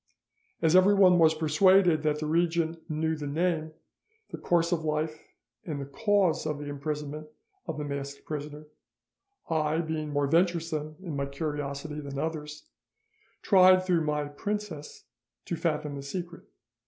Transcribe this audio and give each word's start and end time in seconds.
As 0.63 0.75
everyone 0.75 1.19
was 1.19 1.35
persuaded 1.35 2.01
that 2.01 2.17
the 2.17 2.25
regent 2.25 2.81
knew 2.89 3.15
the 3.15 3.27
name, 3.27 3.71
the 4.31 4.39
course 4.39 4.71
of 4.71 4.83
life, 4.83 5.21
and 5.63 5.79
the 5.79 5.85
cause 5.85 6.47
of 6.47 6.57
the 6.57 6.65
imprisonment 6.69 7.27
of 7.67 7.77
the 7.77 7.83
masked 7.83 8.25
prisoner, 8.25 8.65
I, 9.47 9.77
being 9.81 10.09
more 10.09 10.25
venturesome 10.25 10.95
in 11.03 11.15
my 11.15 11.27
curiosity 11.27 11.99
than 11.99 12.17
others, 12.17 12.65
tried 13.43 13.85
through 13.85 14.01
my 14.03 14.23
princess 14.27 15.05
to 15.45 15.55
fathom 15.55 15.93
the 15.93 16.01
secret. 16.01 16.45